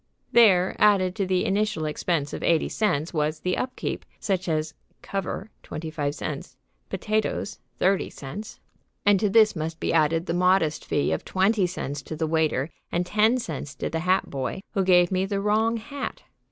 [0.31, 5.51] There, added to the initial expense of eighty cents, was the upkeep, such as "Cover,
[5.61, 6.55] 25c."
[6.89, 8.57] "Potatoes, 30c."
[9.05, 12.71] And to this must be added the modest fee of twenty cents to the waiter
[12.91, 16.23] and ten cents to the hat boy who gave me the wrong hat.